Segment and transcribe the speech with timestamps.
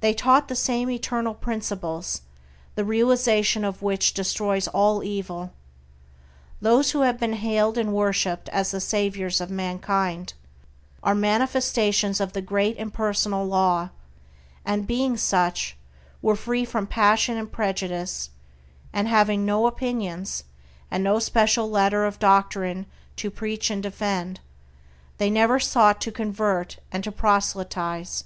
[0.00, 2.22] They taught the same eternal Principles,
[2.76, 5.52] the realization of which destroys all evil.
[6.62, 10.32] Those who have been hailed and worshiped as the saviors of mankind
[11.02, 13.90] are manifestations of the Great impersonal Law,
[14.64, 15.76] and being such,
[16.22, 18.30] were free from passion and prejudice,
[18.94, 20.44] and having no opinions,
[20.90, 22.86] and no special letter of doctrine
[23.16, 24.40] to preach and defend,
[25.18, 28.24] they never sought to convert and to proselytize.